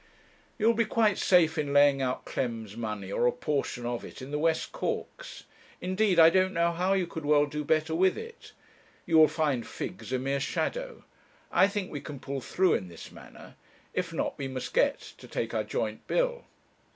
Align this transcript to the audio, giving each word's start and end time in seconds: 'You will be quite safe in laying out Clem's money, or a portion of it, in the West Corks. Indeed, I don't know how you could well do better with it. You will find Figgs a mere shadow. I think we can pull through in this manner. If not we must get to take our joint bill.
'You 0.57 0.65
will 0.65 0.73
be 0.73 0.85
quite 0.85 1.19
safe 1.19 1.59
in 1.59 1.73
laying 1.73 2.01
out 2.01 2.25
Clem's 2.25 2.75
money, 2.75 3.11
or 3.11 3.27
a 3.27 3.31
portion 3.31 3.85
of 3.85 4.03
it, 4.03 4.19
in 4.19 4.31
the 4.31 4.39
West 4.39 4.71
Corks. 4.71 5.43
Indeed, 5.79 6.17
I 6.19 6.31
don't 6.31 6.55
know 6.55 6.71
how 6.71 6.93
you 6.93 7.05
could 7.05 7.23
well 7.23 7.45
do 7.45 7.63
better 7.63 7.93
with 7.93 8.17
it. 8.17 8.51
You 9.05 9.19
will 9.19 9.27
find 9.27 9.63
Figgs 9.63 10.11
a 10.11 10.17
mere 10.17 10.39
shadow. 10.39 11.03
I 11.51 11.67
think 11.67 11.91
we 11.91 12.01
can 12.01 12.19
pull 12.19 12.41
through 12.41 12.73
in 12.73 12.87
this 12.87 13.11
manner. 13.11 13.53
If 13.93 14.11
not 14.11 14.33
we 14.39 14.47
must 14.47 14.73
get 14.73 15.01
to 15.19 15.27
take 15.27 15.53
our 15.53 15.63
joint 15.63 16.07
bill. 16.07 16.45